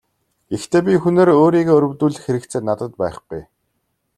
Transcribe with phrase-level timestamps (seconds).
[0.51, 3.41] Гэхдээ би хүнээр өөрийгөө өрөвдүүлэх хэрэгцээ надад байхгүй.